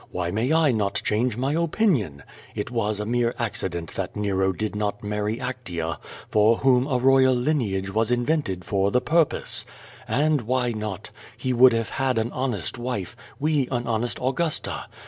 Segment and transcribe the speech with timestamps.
[0.09, 2.23] Why may I not change my opinion?
[2.55, 5.93] It was a niere accident that Nero did not marry Ac tea,
[6.27, 9.63] for whom a royal lineage was invented for the purpose.
[10.07, 11.11] And why not?
[11.37, 14.85] He would have had an honest wife, we an honest Augusta.